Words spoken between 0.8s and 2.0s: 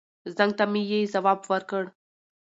يې ځواب ور کړ.